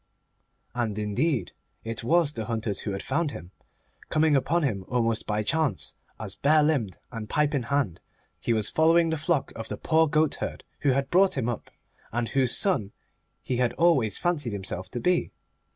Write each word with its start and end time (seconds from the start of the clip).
And, 0.73 0.97
indeed, 0.97 1.51
it 1.83 2.03
was 2.03 2.33
the 2.33 2.45
hunters 2.45 2.79
who 2.79 2.91
had 2.93 3.03
found 3.03 3.29
him, 3.29 3.51
coming 4.09 4.35
upon 4.35 4.63
him 4.63 4.83
almost 4.87 5.27
by 5.27 5.43
chance 5.43 5.93
as, 6.19 6.35
bare 6.37 6.63
limbed 6.63 6.97
and 7.11 7.29
pipe 7.29 7.53
in 7.53 7.61
hand, 7.61 8.01
he 8.39 8.51
was 8.51 8.71
following 8.71 9.11
the 9.11 9.15
flock 9.17 9.53
of 9.55 9.67
the 9.67 9.77
poor 9.77 10.07
goatherd 10.07 10.63
who 10.79 10.89
had 10.93 11.11
brought 11.11 11.37
him 11.37 11.47
up, 11.47 11.69
and 12.11 12.29
whose 12.29 12.57
son 12.57 12.93
he 13.43 13.57
had 13.57 13.73
always 13.73 14.17
fancied 14.17 14.53
himself 14.53 14.89
to 14.89 14.99
be. 14.99 15.31